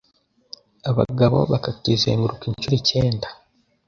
[0.89, 3.27] abagabo bakakizenguruka incuro icyenda,